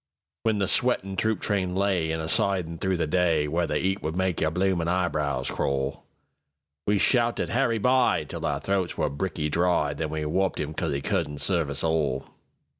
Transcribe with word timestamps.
When 0.41 0.57
the 0.57 0.67
sweatin' 0.67 1.15
troop 1.15 1.41
train 1.41 1.75
layIn 1.75 2.19
a 2.19 2.27
sidin' 2.27 2.79
through 2.79 2.97
the 2.97 3.05
day, 3.05 3.47
Where 3.47 3.67
the 3.67 3.77
'eat 3.77 4.01
would 4.01 4.15
make 4.15 4.41
your 4.41 4.49
bloomin' 4.49 4.87
eyebrows 4.87 5.47
crawl, 5.51 6.05
We 6.87 6.97
shouted 6.97 7.49
"Harry 7.49 7.77
By!"Till 7.77 8.43
our 8.43 8.59
throats 8.61 8.97
were 8.97 9.11
bricky 9.11 9.47
dry, 9.47 9.93
Then 9.93 10.09
we 10.09 10.25
wopped 10.25 10.59
'im 10.59 10.73
'cause 10.73 10.91
'e 10.91 11.01
couldn't 11.01 11.37
serve 11.41 11.69
us 11.69 11.83
all. 11.83 12.25